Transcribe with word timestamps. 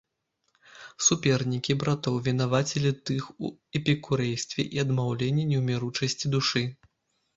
Супернікі 1.07 1.75
братоў 1.83 2.15
вінавацілі 2.27 2.91
тых 3.09 3.23
у 3.49 3.53
эпікурэйстве 3.81 4.67
і 4.79 4.85
адмаўленні 4.85 5.43
неўміручасці 5.55 6.25
душы. 6.39 6.69